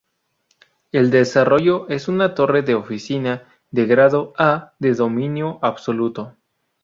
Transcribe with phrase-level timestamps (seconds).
[0.91, 6.35] El desarrollo es una torre de oficina de Grado A de dominio absoluto.